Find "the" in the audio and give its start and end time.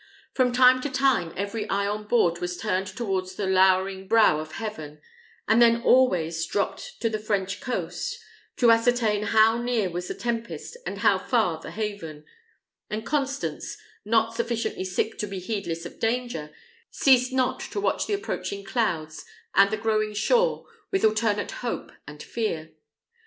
3.35-3.45, 7.07-7.19, 10.07-10.15, 11.61-11.69, 18.07-18.13, 19.69-19.77